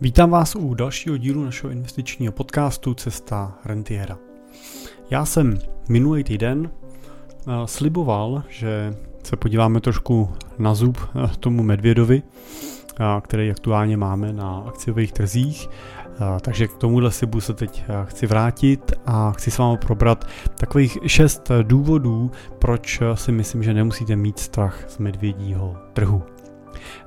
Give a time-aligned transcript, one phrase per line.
[0.00, 4.18] Vítám vás u dalšího dílu našeho investičního podcastu Cesta rentiera.
[5.10, 8.94] Já jsem minulý týden eh, sliboval, že
[9.24, 10.28] se podíváme trošku
[10.58, 15.68] na zub eh, tomu Medvědovi, eh, který aktuálně máme na akciových trzích.
[16.40, 20.24] Takže k tomuhle slibu se teď chci vrátit a chci s vámi probrat
[20.54, 26.22] takových šest důvodů, proč si myslím, že nemusíte mít strach z medvědího trhu.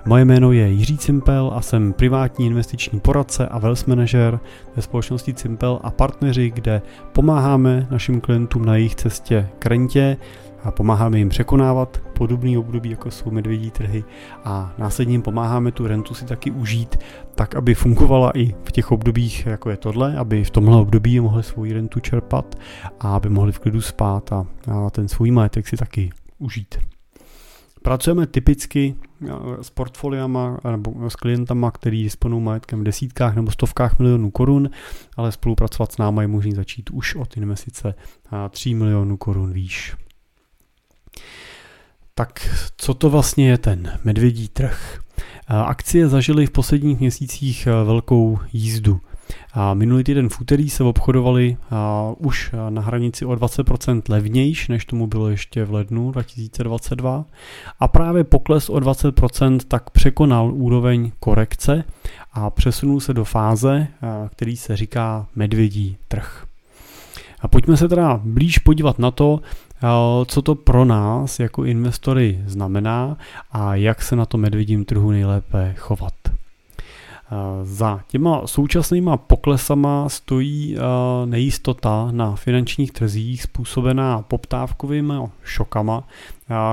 [0.06, 4.40] Moje jméno je Jiří Cimpel a jsem privátní investiční poradce a wealth manager
[4.76, 6.82] ve společnosti Cimpel a partneři, kde
[7.14, 10.18] pomáháme našim klientům na jejich cestě k rentě
[10.64, 14.04] a pomáháme jim překonávat podobný období, jako jsou medvědí trhy
[14.44, 16.98] a následně jim pomáháme tu rentu si taky užít,
[17.36, 21.44] tak aby fungovala i v těch obdobích, jako je tohle, aby v tomhle období mohli
[21.44, 22.56] svou rentu čerpat
[23.00, 26.76] a aby mohli v klidu spát a, a ten svůj majetek si taky užít.
[27.82, 28.96] Pracujeme typicky
[29.62, 34.70] s portfoliama nebo s klientama, který disponují majetkem v desítkách nebo stovkách milionů korun,
[35.18, 37.96] ale spolupracovat s námi je možné začít už od investice
[38.50, 39.96] 3 milionů korun výš.
[42.16, 45.00] Tak co to vlastně je ten medvědí trh?
[45.48, 49.00] Akcie zažily v posledních měsících eh, velkou jízdu.
[49.54, 51.58] A minulý týden v úterý se obchodovali
[52.18, 57.26] už na hranici o 20% levnějš, než tomu bylo ještě v lednu 2022.
[57.80, 61.84] A právě pokles o 20% tak překonal úroveň korekce
[62.34, 63.88] a přesunul se do fáze,
[64.32, 66.46] který se říká medvědí trh.
[67.42, 69.40] A pojďme se teda blíž podívat na to,
[70.26, 73.18] co to pro nás jako investory znamená
[73.52, 76.14] a jak se na to medvědím trhu nejlépe chovat.
[77.64, 80.78] Za těma současnýma poklesama stojí
[81.26, 85.14] nejistota na finančních trzích způsobená poptávkovými
[85.44, 86.08] šokama,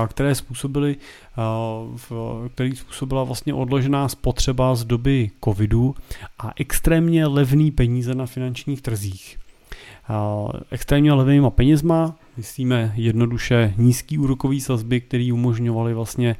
[0.07, 0.95] které způsobily,
[2.53, 5.95] který způsobila vlastně odložená spotřeba z doby covidu
[6.39, 9.37] a extrémně levný peníze na finančních trzích.
[10.71, 16.35] Extrémně levnýma penězma myslíme jednoduše nízký úrokový sazby, které umožňovaly vlastně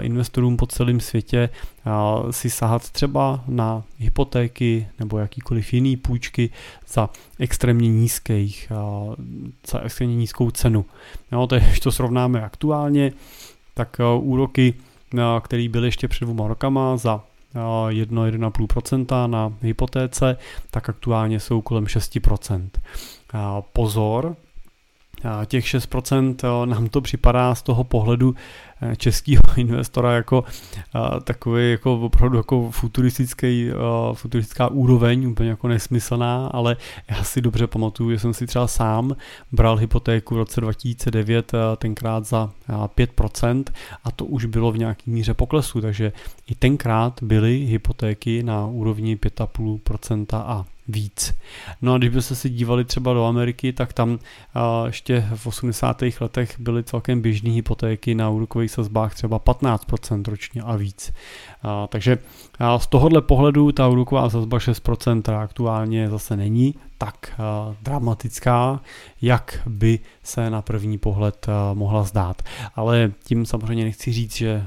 [0.00, 1.48] investorům po celém světě
[2.30, 6.50] si sahat třeba na hypotéky nebo jakýkoliv jiný půjčky
[6.88, 8.72] za extrémně nízkých,
[9.70, 10.84] za extrémně nízkou cenu.
[11.32, 13.12] No, to když to srovnáme aktuálně,
[13.74, 14.74] tak úroky,
[15.42, 17.24] které byly ještě před dvěma rokama za
[17.54, 20.36] 1-1,5% na hypotéce,
[20.70, 22.70] tak aktuálně jsou kolem 6%.
[23.72, 24.36] Pozor,
[25.46, 28.34] těch 6% nám to připadá z toho pohledu
[28.82, 30.44] eh, českého investora jako
[31.24, 33.70] takový jako opravdu jako futuristický,
[34.12, 36.76] futuristická úroveň, úplně jako nesmyslná, ale
[37.10, 39.16] já si dobře pamatuju, že jsem si třeba sám
[39.52, 43.64] bral hypotéku v roce 2009 tenkrát za 5%
[44.04, 46.12] a to už bylo v nějaký míře poklesu, takže
[46.50, 51.34] i tenkrát byly hypotéky na úrovni 5,5% a víc.
[51.82, 54.18] No a když byste se dívali třeba do Ameriky, tak tam
[54.86, 56.02] ještě v 80.
[56.20, 61.12] letech byly celkem běžné hypotéky na úrokových sazbách třeba 15% ročně a víc.
[61.88, 62.18] Takže
[62.78, 68.80] z tohohle pohledu ta úroková sazba 6% aktuálně zase není tak uh, dramatická,
[69.22, 72.42] jak by se na první pohled uh, mohla zdát.
[72.76, 74.62] Ale tím samozřejmě nechci říct, že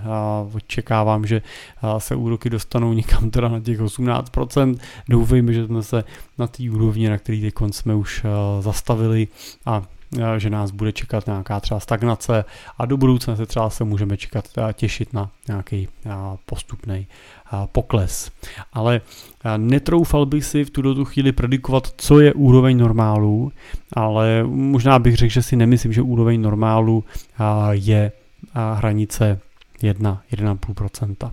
[0.46, 1.42] uh, očekávám, že
[1.84, 4.78] uh, se úroky dostanou někam teda na těch 18%.
[5.10, 6.04] Doufejme, že jsme se
[6.38, 8.30] na té úrovni, na který teď jsme už uh,
[8.62, 9.28] zastavili
[9.66, 9.84] a
[10.38, 12.46] že nás bude čekat nějaká třeba stagnace
[12.78, 15.88] a do budoucna se třeba se můžeme čekat těšit na nějaký
[16.46, 17.08] postupný
[17.72, 18.32] pokles.
[18.74, 19.02] Ale
[19.58, 23.52] netroufal bych si v tuto chvíli predikovat, co je úroveň normálu,
[23.94, 27.04] ale možná bych řekl, že si nemyslím, že úroveň normálu
[27.72, 28.12] je
[28.74, 29.40] hranice
[29.82, 31.32] 1-1,5%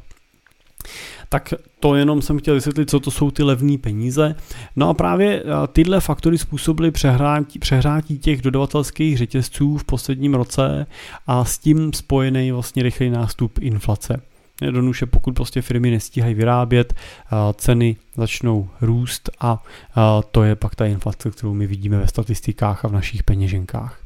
[1.29, 4.35] tak to jenom jsem chtěl vysvětlit, co to jsou ty levné peníze.
[4.77, 10.87] No a právě eh, tyhle faktory způsobily přehrátí, přehrátí těch dodavatelských řetězců v posledním roce
[11.27, 14.23] a s tím spojený vlastně rychlý nástup inflace.
[14.63, 20.01] Jednoduše, pokud prostě firmy nestíhají vyrábět, eh, ceny začnou růst a eh,
[20.31, 23.99] to je pak ta inflace, kterou my vidíme ve statistikách a v našich peněženkách.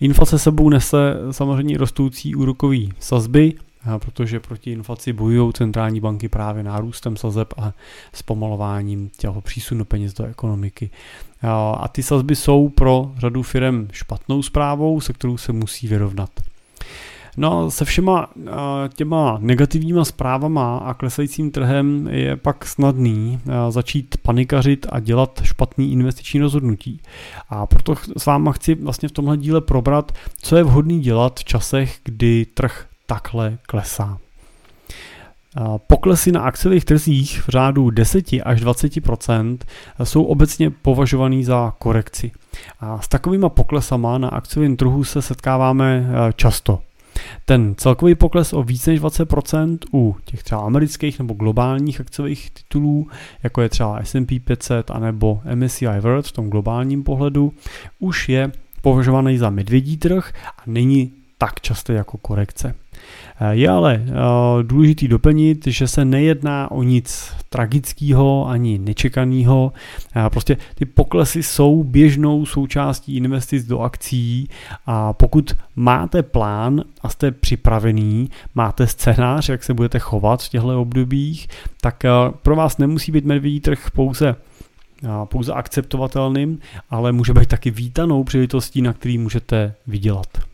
[0.00, 3.52] Inflace sebou nese samozřejmě rostoucí úrokový sazby,
[3.98, 7.72] protože proti inflaci bojují centrální banky právě nárůstem sazeb a
[8.12, 10.90] zpomalováním těho přísunu peněz do ekonomiky.
[11.80, 16.30] A ty sazby jsou pro řadu firm špatnou zprávou, se kterou se musí vyrovnat.
[17.36, 18.30] No, se všema
[18.94, 23.40] těma negativníma zprávama a klesajícím trhem je pak snadný
[23.70, 27.00] začít panikařit a dělat špatný investiční rozhodnutí.
[27.48, 31.44] A proto s váma chci vlastně v tomhle díle probrat, co je vhodný dělat v
[31.44, 34.18] časech, kdy trh takhle klesá.
[35.86, 39.58] Poklesy na akciových trzích v řádu 10 až 20%
[40.04, 42.32] jsou obecně považovaný za korekci.
[42.80, 46.78] A s takovýma poklesama na akciovém trhu se setkáváme často.
[47.44, 53.08] Ten celkový pokles o více než 20% u těch třeba amerických nebo globálních akciových titulů,
[53.42, 57.52] jako je třeba S&P 500 anebo MSCI World v tom globálním pohledu,
[57.98, 58.52] už je
[58.82, 61.12] považovaný za medvědí trh a není
[61.44, 62.74] tak často jako korekce.
[63.40, 64.12] Eh, je ale eh,
[64.62, 69.72] důležitý doplnit, že se nejedná o nic tragického ani nečekaného.
[70.16, 74.48] Eh, prostě ty poklesy jsou běžnou součástí investic do akcí
[74.86, 80.80] a pokud máte plán a jste připravený, máte scénář, jak se budete chovat v těchto
[80.80, 81.48] obdobích,
[81.80, 82.02] tak
[82.42, 84.36] pro vás nemusí být medvědí trh pouze
[85.24, 86.58] pouze akceptovatelným,
[86.90, 90.53] ale může být taky vítanou příležitostí, na který můžete vydělat.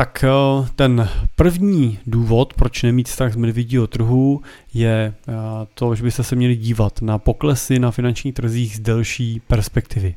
[0.00, 4.42] Tak eh, ten první důvod, proč nemít vztah z medvědího trhu,
[4.74, 5.32] je eh,
[5.74, 10.14] to, že byste se měli dívat na poklesy na finančních trzích z delší perspektivy.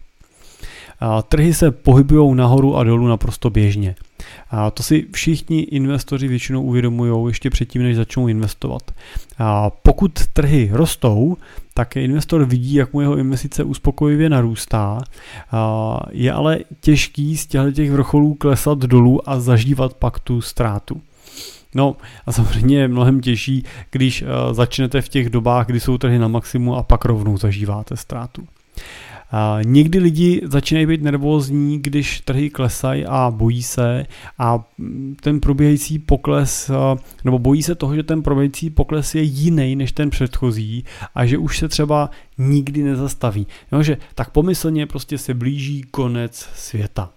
[1.28, 3.96] Trhy se pohybují nahoru a dolů naprosto běžně.
[4.50, 8.92] A to si všichni investoři většinou uvědomují ještě předtím, než začnou investovat.
[9.38, 11.38] A pokud trhy rostou,
[11.74, 15.02] tak investor vidí, jak mu jeho investice uspokojivě narůstá.
[16.12, 21.02] Je ale těžký z těch vrcholů klesat dolů a zažívat pak tu ztrátu.
[21.76, 26.20] No a samozřejmě je mnohem těžší, když uh, začnete v těch dobách, kdy jsou trhy
[26.20, 28.48] na maximu a pak rovnou zažíváte ztrátu.
[29.66, 34.06] Někdy lidi začínají být nervózní, když trhy klesají a bojí se
[34.40, 34.64] a
[35.22, 36.72] ten probíhající pokles,
[37.24, 40.86] nebo bojí se toho, že ten probíhající pokles je jiný než ten předchozí
[41.16, 43.48] a že už se třeba nikdy nezastaví.
[43.72, 47.10] No, že tak pomyslně prostě se blíží konec světa.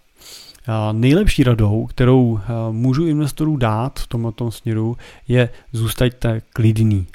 [0.93, 2.41] Nejlepší radou, kterou
[2.71, 4.97] můžu investorům dát v tomto směru,
[5.29, 7.07] je zůstaňte klidný.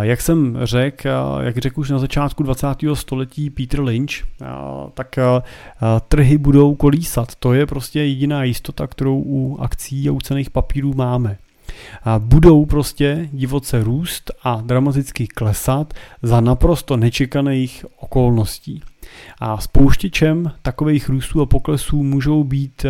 [0.00, 1.08] Jak jsem řekl,
[1.40, 2.66] jak řekl už na začátku 20.
[2.94, 4.12] století Peter Lynch,
[4.94, 5.18] tak
[6.08, 7.34] trhy budou kolísat.
[7.34, 11.38] To je prostě jediná jistota, kterou u akcí a u cených papírů máme.
[12.18, 18.82] Budou prostě divoce růst a dramaticky klesat za naprosto nečekaných okolností.
[19.38, 22.86] A spouštěčem takových růstů a poklesů můžou být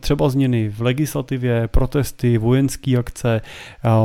[0.00, 3.40] třeba změny v legislativě, protesty, vojenské akce,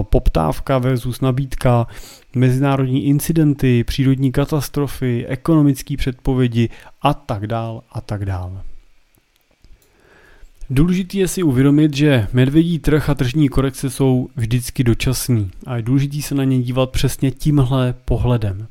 [0.02, 1.88] poptávka versus nabídka,
[2.36, 6.70] mezinárodní incidenty, přírodní katastrofy, ekonomické předpovědi
[7.02, 8.62] a tak dál a tak dál.
[10.70, 15.82] Důležité je si uvědomit, že medvědí trh a tržní korekce jsou vždycky dočasný a je
[15.82, 18.68] důležité se na ně dívat přesně tímhle pohledem.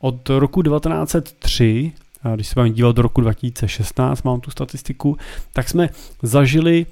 [0.00, 1.92] Od roku 1903
[2.34, 5.16] když se vám dívat do roku 2016, mám tu statistiku,
[5.52, 5.88] tak jsme
[6.22, 6.86] zažili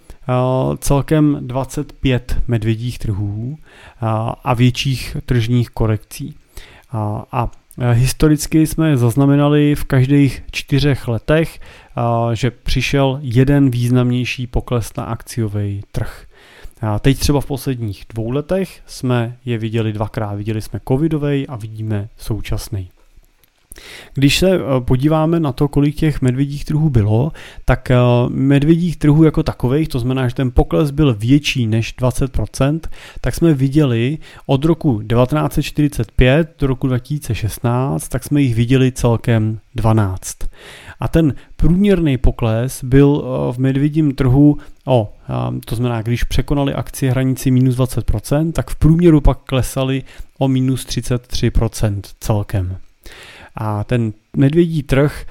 [0.79, 3.59] celkem 25 medvědích trhů
[4.45, 6.35] a větších tržních korekcí.
[7.33, 7.51] A
[7.93, 11.61] historicky jsme zaznamenali v každých čtyřech letech,
[12.33, 16.27] že přišel jeden významnější pokles na akciový trh.
[16.81, 20.35] A teď třeba v posledních dvou letech jsme je viděli dvakrát.
[20.35, 22.91] Viděli jsme covidový a vidíme současný.
[24.15, 27.33] Když se eh, podíváme na to, kolik těch medvědích trhů bylo,
[27.65, 27.97] tak eh,
[28.29, 32.81] medvědích trhů jako takových, to znamená, že ten pokles byl větší než 20%,
[33.21, 40.37] tak jsme viděli od roku 1945 do roku 2016, tak jsme jich viděli celkem 12.
[41.01, 45.13] A ten průměrný pokles byl eh, v medvědím trhu o,
[45.65, 50.03] to znamená, když překonali akcie hranici minus 20%, tak v průměru pak klesali
[50.39, 52.77] o minus 33% celkem.
[53.57, 55.27] A ten medvědí trh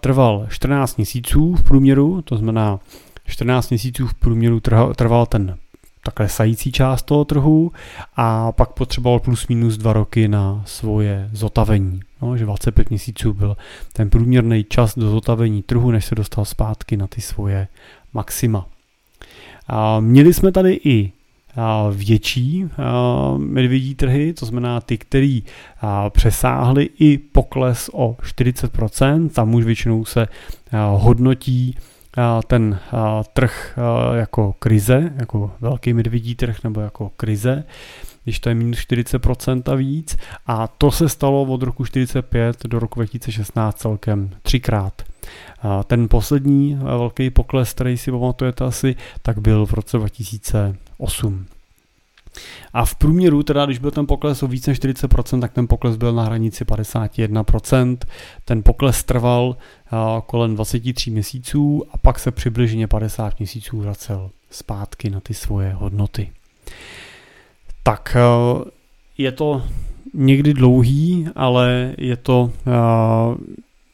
[0.00, 2.80] trval 14 měsíců v průměru, to znamená
[3.24, 4.60] 14 měsíců v průměru
[4.96, 5.56] trval ten
[6.04, 7.72] ta klesající část toho trhu
[8.16, 12.00] a pak potřeboval plus minus dva roky na svoje zotavení.
[12.22, 13.56] No, že 25 měsíců byl
[13.92, 17.68] ten průměrný čas do zotavení trhu, než se dostal zpátky na ty svoje
[18.12, 18.66] maxima.
[19.66, 21.12] A měli jsme tady i
[21.92, 22.64] větší
[23.36, 25.42] medvědí trhy, to znamená ty, který
[26.08, 30.28] přesáhly i pokles o 40%, tam už většinou se
[30.96, 31.76] hodnotí
[32.46, 32.78] ten
[33.32, 33.78] trh
[34.14, 37.64] jako krize, jako velký medvědí trh nebo jako krize,
[38.24, 40.16] když to je minus 40% a víc.
[40.46, 45.02] A to se stalo od roku 45 do roku 2016 celkem třikrát.
[45.86, 49.98] Ten poslední velký pokles, který si pamatujete asi, tak byl v roce
[50.98, 51.46] 2008.
[52.72, 55.96] A v průměru, teda když byl ten pokles o více než 40%, tak ten pokles
[55.96, 57.98] byl na hranici 51%.
[58.44, 59.56] Ten pokles trval
[60.26, 66.32] kolem 23 měsíců a pak se přibližně 50 měsíců vracel zpátky na ty svoje hodnoty.
[67.82, 68.16] tak
[69.18, 69.62] je to
[70.14, 72.52] někdy dlouhý, ale je to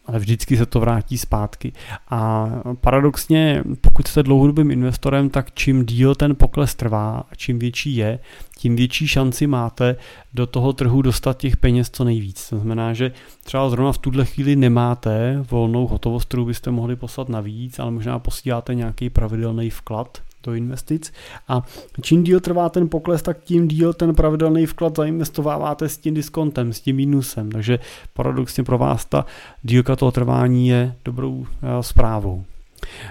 [0.07, 1.73] ale vždycky se to vrátí zpátky.
[2.11, 7.97] A paradoxně, pokud jste dlouhodobým investorem, tak čím díl ten pokles trvá a čím větší
[7.97, 8.19] je,
[8.59, 9.97] tím větší šanci máte
[10.35, 12.49] do toho trhu dostat těch peněz co nejvíc.
[12.49, 13.13] To znamená, že
[13.45, 18.19] třeba zrovna v tuhle chvíli nemáte volnou hotovost, kterou byste mohli poslat navíc, ale možná
[18.19, 21.13] posíláte nějaký pravidelný vklad do investic
[21.49, 21.63] a
[22.03, 26.73] čím díl trvá ten pokles, tak tím díl ten pravidelný vklad zainvestováváte s tím diskontem,
[26.73, 27.79] s tím minusem, takže
[28.13, 29.27] paradoxně pro vás ta
[29.63, 32.45] dílka toho trvání je dobrou eh, zprávou.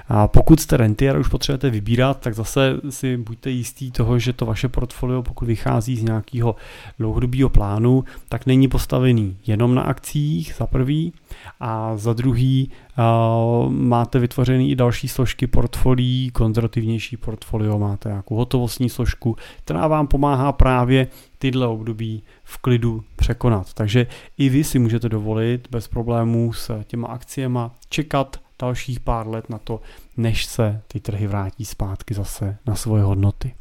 [0.07, 4.45] A pokud jste rentier už potřebujete vybírat, tak zase si buďte jistí toho, že to
[4.45, 6.55] vaše portfolio, pokud vychází z nějakého
[6.99, 11.13] dlouhodobého plánu, tak není postavený jenom na akcích za prvý
[11.59, 18.89] a za druhý uh, máte vytvořený i další složky portfolií, konzervativnější portfolio, máte nějakou hotovostní
[18.89, 23.73] složku, která vám pomáhá právě tyhle období v klidu překonat.
[23.73, 29.49] Takže i vy si můžete dovolit bez problémů s těma akciemi čekat dalších pár let
[29.49, 29.81] na to,
[30.17, 33.53] než se ty trhy vrátí zpátky zase na svoje hodnoty.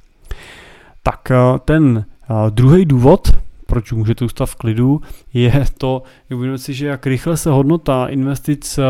[1.02, 3.28] Tak eh, ten eh, druhý důvod,
[3.66, 5.00] proč můžete zůstat v klidu,
[5.32, 6.02] je to,
[6.34, 8.82] uvědomit si, že jak rychle se hodnota investic eh,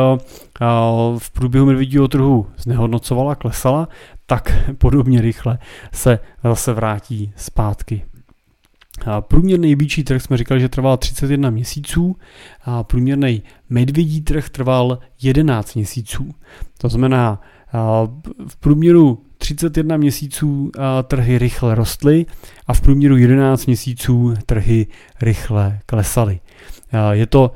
[1.19, 3.89] v průběhu medvědího trhu znehodnocovala, klesala,
[4.27, 5.59] tak podobně rychle
[5.93, 8.05] se zase vrátí zpátky.
[9.21, 12.17] Průměrný býčí trh jsme říkali, že trval 31 měsíců
[12.65, 16.31] a průměrný medvědí trh trval 11 měsíců.
[16.79, 17.41] To znamená,
[18.49, 20.71] v průměru 31 měsíců
[21.05, 22.27] trhy rychle rostly
[22.67, 24.87] a v průměru 11 měsíců trhy
[25.23, 26.41] rychle klesaly.
[27.13, 27.53] Je to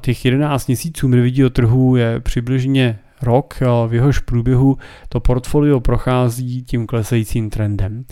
[0.00, 3.54] těch 11 měsíců medvědího trhu je přibližně rok,
[3.86, 4.76] v jehož průběhu
[5.08, 8.04] to portfolio prochází tím klesajícím trendem.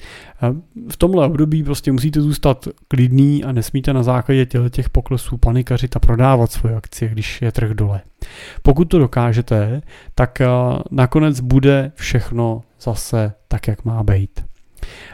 [0.88, 5.98] V tomhle období prostě musíte zůstat klidný a nesmíte na základě těch poklesů panikařit a
[5.98, 8.00] prodávat svoje akcie, když je trh dole.
[8.62, 9.82] Pokud to dokážete,
[10.14, 10.42] tak
[10.90, 14.44] nakonec bude všechno zase tak, jak má být.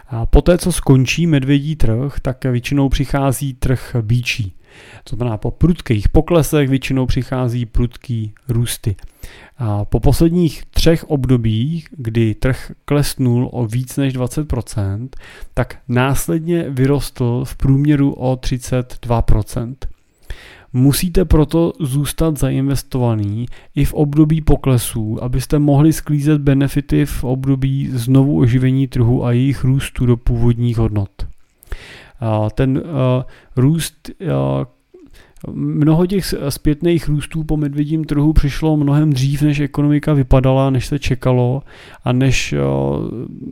[0.09, 4.57] A poté, co skončí medvědí trh, tak většinou přichází trh bíčí.
[5.05, 8.97] To znamená, po prudkých poklesech většinou přichází prudký růsty.
[9.59, 15.09] A po posledních třech obdobích, kdy trh klesnul o víc než 20%,
[15.55, 19.75] tak následně vyrostl v průměru o 32%.
[20.73, 28.39] Musíte proto zůstat zainvestovaný i v období poklesů, abyste mohli sklízet benefity v období znovu
[28.39, 31.30] oživení trhu a jejich růstu do původních hodnot.
[32.55, 32.83] Ten
[33.57, 34.11] růst
[35.53, 40.99] Mnoho těch zpětných růstů po medvědím trhu přišlo mnohem dřív, než ekonomika vypadala, než se
[40.99, 41.62] čekalo
[42.05, 42.55] a než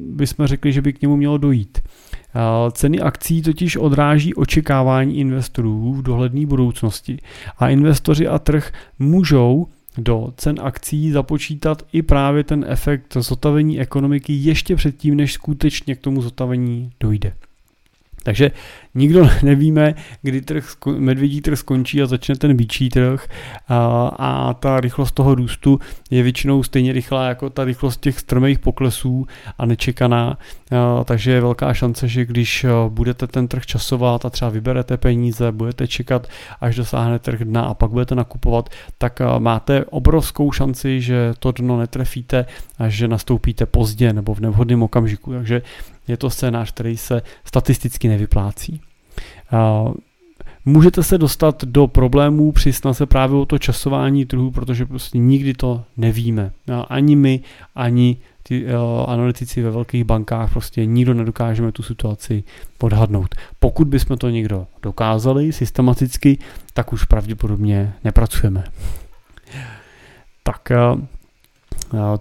[0.01, 1.79] bychom řekli, že by k němu mělo dojít.
[2.73, 7.19] Ceny akcí totiž odráží očekávání investorů v dohledné budoucnosti
[7.59, 9.67] a investoři a trh můžou
[9.99, 16.01] do cen akcí započítat i právě ten efekt zotavení ekonomiky ještě předtím, než skutečně k
[16.01, 17.33] tomu zotavení dojde.
[18.29, 18.51] Takže
[18.95, 20.65] nikdo nevíme, kdy trh,
[20.97, 23.27] medvědí trh skončí a začne ten bíčí trh.
[23.69, 25.81] A, a ta rychlost toho růstu
[26.11, 29.27] je většinou stejně rychlá jako ta rychlost těch strmých poklesů
[29.59, 30.39] a nečekaná,
[31.01, 35.53] a, takže je velká šance, že když budete ten trh časovat a třeba vyberete peníze,
[35.53, 36.27] budete čekat,
[36.61, 38.69] až dosáhne trh dna a pak budete nakupovat,
[38.99, 42.47] tak máte obrovskou šanci, že to dno netrefíte
[42.79, 45.63] a že nastoupíte pozdě nebo v nevhodném okamžiku, takže
[46.09, 48.81] je to scénář, který se statisticky nevyplácí.
[50.65, 55.55] Můžete se dostat do problémů při snaze právě o to časování trhu, protože prostě nikdy
[55.55, 56.53] to nevíme.
[56.89, 57.41] Ani my,
[57.75, 58.67] ani ty
[59.07, 62.45] analytici ve velkých bankách, prostě nikdo nedokážeme tu situaci
[62.81, 63.35] odhadnout.
[63.61, 66.39] Pokud bychom to někdo dokázali systematicky,
[66.75, 68.65] tak už pravděpodobně nepracujeme.
[70.43, 70.69] Tak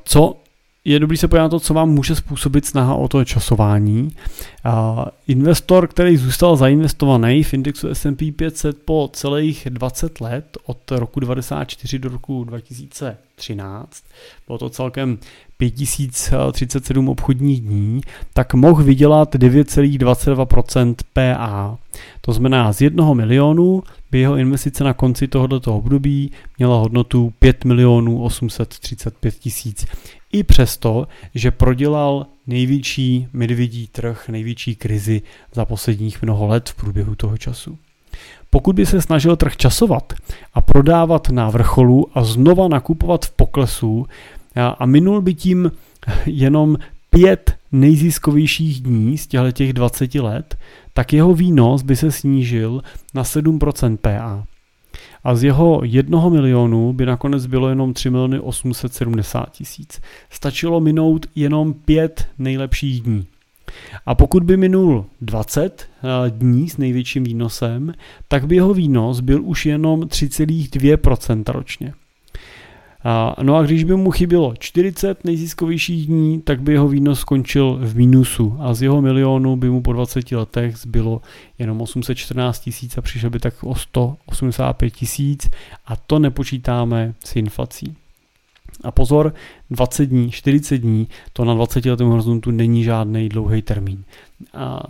[0.03, 0.37] co
[0.87, 4.11] je dobrý se podívat na to, co vám může způsobit snaha o to časování.
[5.27, 11.99] Investor, který zůstal zainvestovaný v indexu S&P 500 po celých 20 let, od roku 1994
[11.99, 14.03] do roku 2013,
[14.47, 15.17] bylo to celkem
[15.57, 18.01] 5037 obchodních dní,
[18.33, 21.77] tak mohl vydělat 9,22% PA.
[22.21, 27.65] To znamená, z jednoho milionu by jeho investice na konci tohoto období měla hodnotu 5
[27.65, 29.85] milionů 835 tisíc
[30.31, 35.21] i přesto, že prodělal největší medvědí trh, největší krizi
[35.53, 37.77] za posledních mnoho let v průběhu toho času.
[38.49, 40.13] Pokud by se snažil trh časovat
[40.53, 44.05] a prodávat na vrcholu a znova nakupovat v poklesu
[44.79, 45.71] a minul by tím
[46.25, 46.77] jenom
[47.17, 50.57] pět nejziskovějších dní z těch 20 let,
[50.93, 52.81] tak jeho výnos by se snížil
[53.13, 54.45] na 7% PA.
[55.23, 60.01] A z jeho jednoho milionu by nakonec bylo jenom 3 miliony 870 tisíc.
[60.29, 63.27] Stačilo minout jenom pět nejlepších dní.
[64.05, 67.93] A pokud by minul 20 eh, dní s největším výnosem,
[68.27, 71.93] tak by jeho výnos byl už jenom 3,2% ročně.
[73.41, 77.95] No a když by mu chybělo 40 nejziskovějších dní, tak by jeho výnos skončil v
[77.95, 81.21] mínusu a z jeho milionu by mu po 20 letech zbylo
[81.59, 85.49] jenom 814 tisíc a přišel by tak o 185 tisíc
[85.85, 87.95] a to nepočítáme s inflací.
[88.83, 89.33] A pozor,
[89.69, 94.03] 20 dní, 40 dní, to na 20 letém horizontu není žádný dlouhý termín.
[94.53, 94.83] A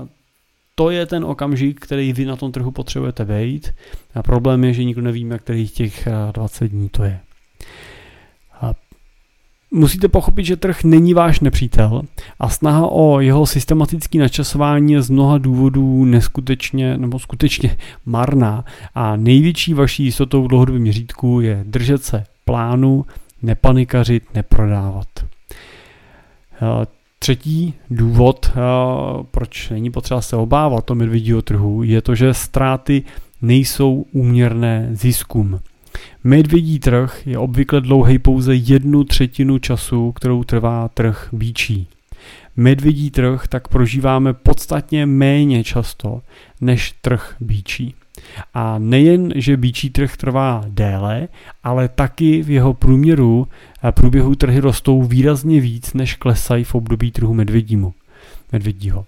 [0.75, 3.73] to je ten okamžik, který vy na tom trhu potřebujete vejít.
[4.15, 7.19] A problém je, že nikdo nevíme, kterých těch 20 dní to je.
[9.71, 12.01] Musíte pochopit, že trh není váš nepřítel
[12.39, 19.15] a snaha o jeho systematické načasování je z mnoha důvodů neskutečně nebo skutečně marná a
[19.15, 23.05] největší vaší jistotou v dlouhodobém měřítku je držet se plánu,
[23.41, 25.07] nepanikařit, neprodávat.
[26.61, 26.85] Eh,
[27.19, 28.59] třetí důvod, eh,
[29.31, 33.03] proč není potřeba se obávat o medvědího trhu, je to, že ztráty
[33.41, 35.59] nejsou úměrné ziskům.
[36.23, 41.87] Medvědí trh je obvykle dlouhý pouze jednu třetinu času, kterou trvá trh bíčí.
[42.55, 46.21] Medvědí trh tak prožíváme podstatně méně často
[46.61, 47.95] než trh bíčí.
[48.53, 51.27] A nejen, že bíčí trh trvá déle,
[51.63, 53.47] ale taky v jeho průměru
[53.81, 57.93] a průběhu trhy rostou výrazně víc, než klesají v období trhu medvědímu,
[58.51, 59.05] medvědího.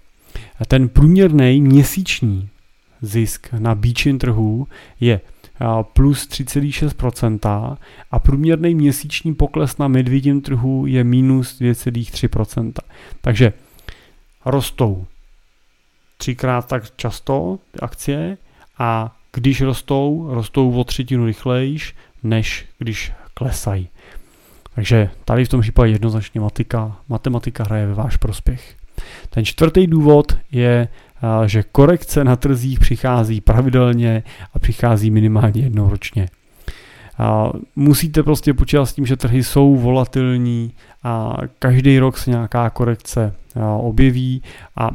[0.60, 2.48] A ten průměrný měsíční
[3.02, 4.66] zisk na bíčím trhu
[5.00, 5.20] je
[5.82, 7.76] plus 3,6%
[8.10, 12.72] a průměrný měsíční pokles na medvědím trhu je minus 2,3%.
[13.20, 13.52] Takže
[14.44, 15.06] rostou
[16.16, 18.38] třikrát tak často akcie
[18.78, 23.88] a když rostou, rostou o třetinu rychlejš, než když klesají.
[24.74, 28.76] Takže tady v tom případě jednoznačně matika, matematika hraje ve váš prospěch.
[29.30, 30.88] Ten čtvrtý důvod je
[31.46, 34.22] že korekce na trzích přichází pravidelně
[34.54, 36.28] a přichází minimálně jednou ročně.
[37.76, 43.34] Musíte prostě počítat s tím, že trhy jsou volatilní a každý rok se nějaká korekce
[43.78, 44.42] objeví
[44.76, 44.90] a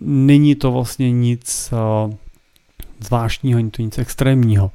[0.00, 1.74] není to vlastně nic
[3.00, 4.70] zvláštního, není to nic extrémního.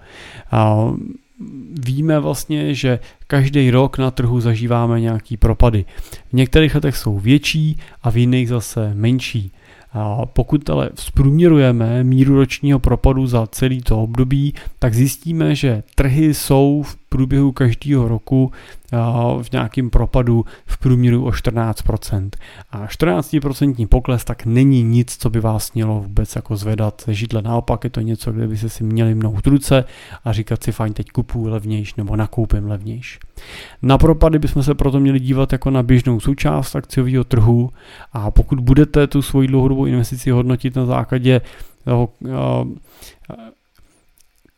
[1.86, 5.86] Víme vlastně, že každý rok na trhu zažíváme nějaký propady.
[6.30, 9.52] V některých letech jsou větší a v jiných zase menší.
[9.94, 16.34] A pokud ale zprůměrujeme míru ročního propadu za celý to období, tak zjistíme, že trhy
[16.34, 18.52] jsou v průběhu každého roku
[19.42, 22.30] v nějakém propadu v průměru o 14%.
[22.72, 27.42] A 14% pokles tak není nic, co by vás mělo vůbec jako zvedat židle.
[27.42, 29.84] Naopak je to něco, kde by se si měli mnout ruce
[30.24, 33.20] a říkat si fajn, teď kupuju levnějš nebo nakoupím levnějš.
[33.82, 37.70] Na propady bychom se proto měli dívat jako na běžnou součást akciového trhu
[38.14, 41.42] a pokud budete tu svoji dlouhodobou investici hodnotit na základě
[41.86, 42.10] toho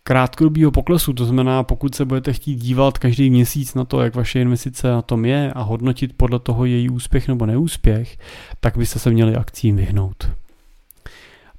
[0.09, 4.41] krátkodobého poklesu, to znamená, pokud se budete chtít dívat každý měsíc na to, jak vaše
[4.41, 8.17] investice na tom je a hodnotit podle toho její úspěch nebo neúspěch,
[8.59, 10.31] tak byste se měli akcím vyhnout.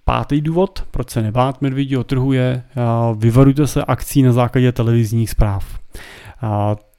[0.04, 2.62] Pátý důvod, proč se nebát medvědího trhu je,
[3.16, 5.78] vyvarujte se akcí na základě televizních zpráv.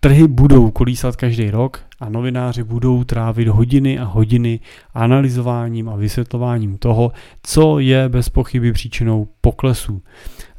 [0.04, 4.60] Trhy budou kolísat každý rok a novináři budou trávit hodiny a hodiny
[4.94, 7.12] analyzováním a vysvětlováním toho,
[7.44, 10.02] co je bez pochyby příčinou poklesu.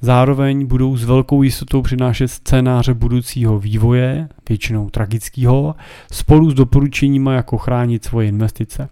[0.01, 5.75] Zároveň budou s velkou jistotou přinášet scénáře budoucího vývoje, většinou tragického,
[6.13, 8.89] spolu s doporučeními, jako chránit svoje investice.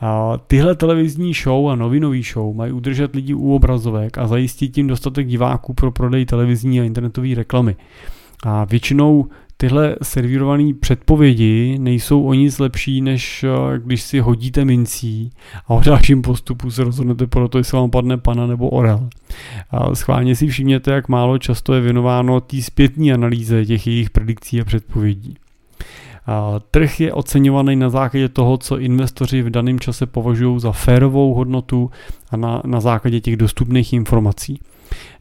[0.00, 4.86] A tyhle televizní show a novinový show mají udržet lidi u obrazovek a zajistit tím
[4.86, 7.76] dostatek diváků pro prodej televizní a internetové reklamy.
[8.44, 9.26] A většinou
[9.62, 15.30] tyhle servírované předpovědi nejsou o nic lepší, než eh, když si hodíte mincí
[15.66, 19.08] a o dalším postupu se rozhodnete pro to, jestli vám padne pana nebo orel.
[19.70, 24.60] A schválně si všimněte, jak málo často je věnováno té zpětní analýze těch jejich predikcí
[24.60, 25.36] a předpovědí.
[26.26, 31.34] A trh je oceňovaný na základě toho, co investoři v daném čase považují za férovou
[31.34, 31.90] hodnotu
[32.30, 34.60] a na, na základě těch dostupných informací.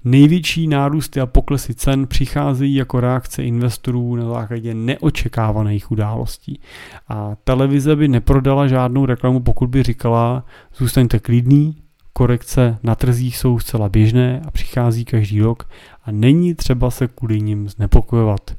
[0.03, 6.59] Největší nárůsty a poklesy cen přicházejí jako reakce investorů na základě neočekávaných událostí.
[7.07, 10.45] A televize by neprodala žádnou reklamu, pokud by říkala,
[10.77, 11.75] zůstaňte klidný,
[12.13, 15.69] korekce na trzích jsou zcela běžné a přichází každý rok
[16.05, 18.55] a není třeba se kvůli nim znepokojovat.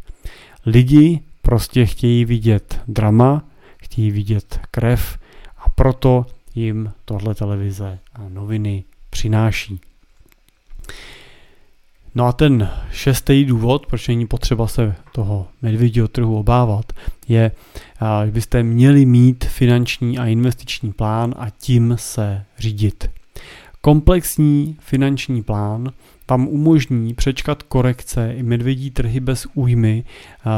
[0.67, 3.43] Lidi prostě chtějí vidět drama,
[3.77, 5.19] chtějí vidět krev
[5.75, 9.81] proto jim tohle televize a noviny přináší.
[12.15, 16.93] No a ten šestý důvod, proč není potřeba se toho medvědího trhu obávat,
[17.29, 17.51] je,
[18.25, 23.11] že byste měli mít finanční a investiční plán a tím se řídit.
[23.81, 25.93] Komplexní finanční plán
[26.31, 30.05] vám umožní přečkat korekce i medvědí trhy bez újmy,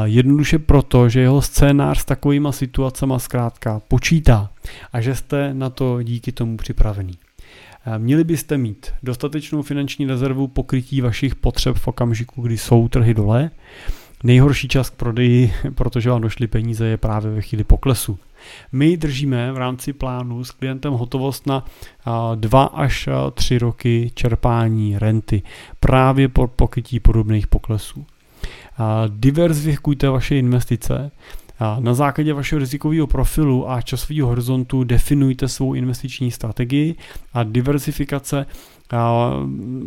[0.03, 4.51] jednoduše proto, že jeho scénář s takovýma situacemi zkrátka počítá
[4.93, 7.13] a že jste na to díky tomu připravený.
[7.97, 13.51] Měli byste mít dostatečnou finanční rezervu pokrytí vašich potřeb v okamžiku, kdy jsou trhy dole.
[14.23, 18.19] Nejhorší čas k prodeji, protože vám došly peníze, je právě ve chvíli poklesu.
[18.71, 21.65] My držíme v rámci plánu s klientem hotovost na
[22.35, 25.41] 2 až 3 roky čerpání renty
[25.79, 28.05] právě po pokrytí podobných poklesů.
[29.07, 31.11] Diverzifikujte vaše investice,
[31.79, 36.95] na základě vašeho rizikového profilu a časového horizontu definujte svou investiční strategii
[37.33, 38.45] a diversifikace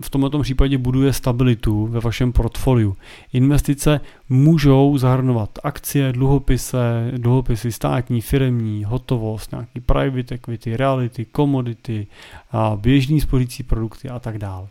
[0.00, 2.96] v tomto případě buduje stabilitu ve vašem portfoliu.
[3.33, 12.07] Investice můžou zahrnovat akcie, dluhopise, dluhopisy státní, firmní, hotovost, nějaký private equity, reality, commodity,
[12.76, 14.66] běžný spořící produkty a tak dále.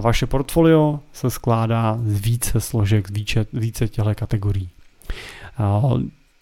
[0.00, 4.68] Vaše portfolio se skládá z více složek, z více, více těchto kategorií.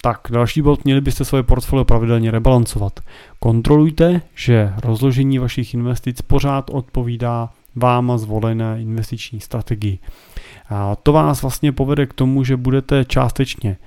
[0.05, 2.99] Tak, další bod, měli byste svoje portfolio pravidelně rebalancovat.
[3.39, 9.99] Kontrolujte, že rozložení vašich investic pořád odpovídá váma zvolené investiční strategii.
[10.69, 13.77] A to vás vlastně povede k tomu, že budete částečně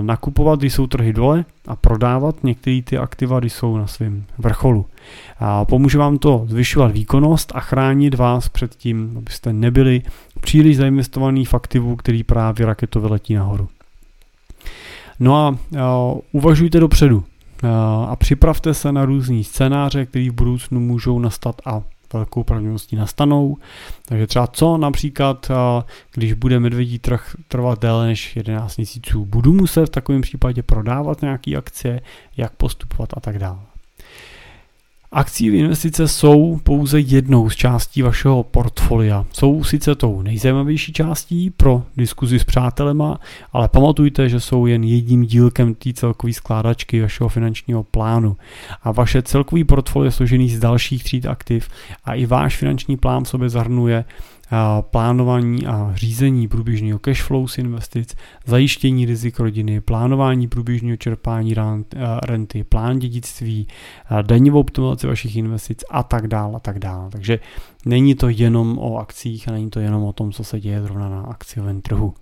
[0.00, 4.86] nakupovat, když jsou trhy dole a prodávat některé ty aktiva, když jsou na svém vrcholu.
[5.38, 10.02] A pomůže vám to zvyšovat výkonnost a chránit vás před tím, abyste nebyli
[10.40, 13.68] příliš zainvestovaný v aktivu, který právě raketově letí nahoru.
[15.20, 17.70] No a uh, uvažujte dopředu uh,
[18.10, 23.56] a připravte se na různý scénáře, které v budoucnu můžou nastat a velkou pravděpodobností nastanou.
[24.04, 25.56] Takže třeba co například, uh,
[26.14, 31.22] když bude medvědí trh trvat déle než 11 měsíců, budu muset v takovém případě prodávat
[31.22, 32.00] nějaké akcie,
[32.36, 33.73] jak postupovat a tak dále.
[35.14, 39.26] Akciové investice jsou pouze jednou z částí vašeho portfolia.
[39.32, 43.20] Jsou sice tou nejzajímavější částí pro diskuzi s přátelema,
[43.52, 48.36] ale pamatujte, že jsou jen jedním dílkem té celkové skládačky vašeho finančního plánu.
[48.82, 51.68] A vaše celkový portfolio je složený z dalších tříd aktiv
[52.04, 54.04] a i váš finanční plán v sobě zahrnuje
[54.80, 61.54] plánování a řízení průběžného cashflow z investic, zajištění rizik rodiny, plánování průběžného čerpání
[62.22, 63.66] renty, plán dědictví,
[64.22, 67.10] daňovou optimalizaci vašich investic a tak dále a tak dále.
[67.10, 67.38] Takže
[67.86, 71.08] není to jenom o akcích a není to jenom o tom, co se děje zrovna
[71.08, 72.14] na akciovém trhu.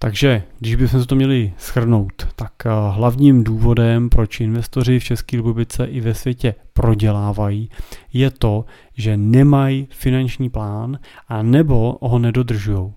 [0.00, 5.36] Takže, když bychom se to měli schrnout, tak eh, hlavním důvodem, proč investoři v České
[5.36, 7.70] republice i ve světě prodělávají,
[8.12, 12.92] je to, že nemají finanční plán a nebo ho nedodržují.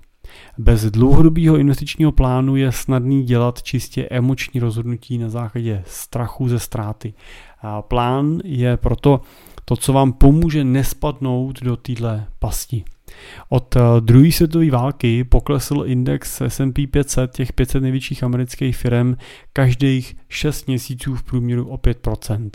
[0.57, 7.13] Bez dlouhodobého investičního plánu je snadný dělat čistě emoční rozhodnutí na základě strachu ze ztráty.
[7.61, 9.21] A plán je proto
[9.65, 12.83] to, co vám pomůže nespadnout do téhle pasti.
[13.49, 19.15] Od eh, druhé světové války poklesl index S&P 500, těch 500 největších amerických firm,
[19.53, 22.49] každých 6 měsíců v průměru o 5%.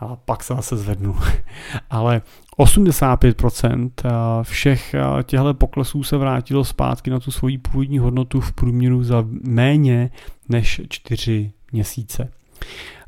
[0.00, 1.16] A pak se zase zvednu.
[1.90, 2.22] Ale
[2.58, 4.10] 85% eh,
[4.42, 9.24] všech eh, těchto poklesů se vrátilo zpátky na tu svoji původní hodnotu v průměru za
[9.42, 10.10] méně
[10.48, 12.30] než 4 měsíce.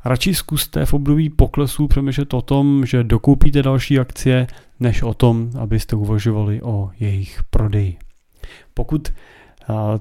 [0.05, 4.47] Radši zkuste v období poklesů přemýšlet o tom, že dokoupíte další akcie,
[4.79, 7.97] než o tom, abyste uvažovali o jejich prodeji.
[8.73, 9.13] Pokud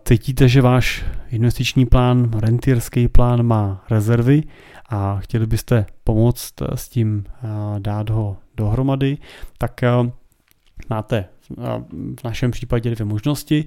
[0.09, 4.43] cítíte, že váš investiční plán, rentierský plán má rezervy
[4.89, 7.25] a chtěli byste pomoct s tím
[7.79, 9.19] dát ho dohromady,
[9.59, 9.81] tak
[10.91, 11.25] máte
[12.21, 13.65] v našem případě dvě možnosti.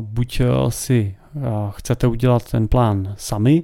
[0.00, 1.16] Buď si
[1.70, 3.62] chcete udělat ten plán sami,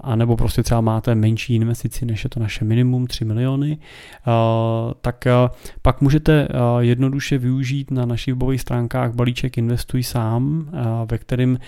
[0.00, 3.78] a nebo prostě třeba máte menší investici, než je to naše minimum 3 miliony,
[5.00, 5.24] tak
[5.82, 10.70] pak můžete jednoduše využít na našich webových stránkách balíček Investuj sám,
[11.10, 11.58] ve kterým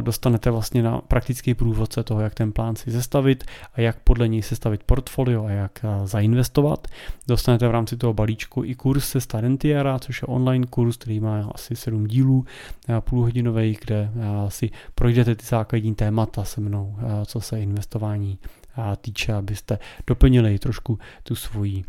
[0.00, 4.42] dostanete vlastně na praktický průvodce toho, jak ten plán si zestavit a jak podle něj
[4.42, 6.88] sestavit portfolio a jak zainvestovat.
[7.28, 11.50] Dostanete v rámci toho balíčku i kurz se Starentiera, což je online kurz, který má
[11.54, 12.44] asi 7 dílů
[13.00, 14.10] půlhodinových, kde
[14.48, 18.38] si projdete ty základní témata se mnou co se investování
[19.00, 21.84] týče, abyste doplnili trošku tu svoji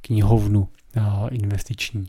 [0.00, 0.68] knihovnu
[1.30, 2.08] investiční.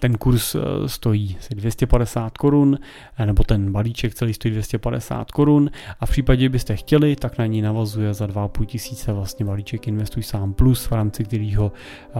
[0.00, 2.78] Ten kurz stojí 250 korun,
[3.24, 7.62] nebo ten balíček celý stojí 250 korun a v případě, byste chtěli, tak na ní
[7.62, 11.72] navazuje za 2,5 tisíce vlastně balíček Investuj sám plus, v rámci kterého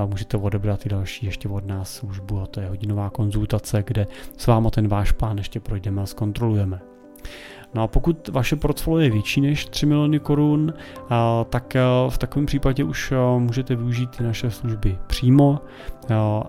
[0.07, 4.47] můžete odebrat i další ještě od nás službu a to je hodinová konzultace, kde s
[4.47, 6.81] váma ten váš plán ještě projdeme a zkontrolujeme.
[7.75, 10.75] No a pokud vaše portfolio je větší než 3 miliony korun,
[11.51, 11.77] tak
[12.09, 15.61] v takovém případě už můžete využít ty naše služby přímo.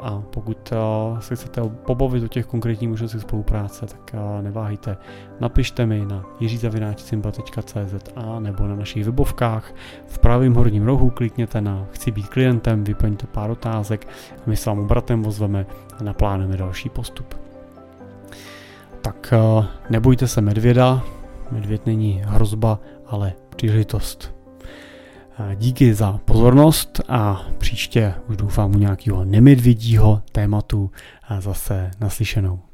[0.01, 0.73] A pokud
[1.19, 4.97] se chcete pobavit o těch konkrétních možnostech spolupráce, tak neváhejte,
[5.39, 9.73] napište mi na jiřizavináčcimba.cz a nebo na našich webovkách.
[10.07, 14.65] V pravém horním rohu klikněte na chci být klientem, vyplňte pár otázek a my s
[14.65, 15.65] vám obratem ozveme
[15.99, 17.50] a naplánujeme další postup
[19.01, 21.03] tak eh, nebojte se medvěda,
[21.51, 24.35] medvěd není hrozba, ale příležitost.
[25.39, 30.91] Eh, díky za pozornost a příště už doufám u nějakého nemedvědího tématu
[31.39, 32.61] zase naslyšenou.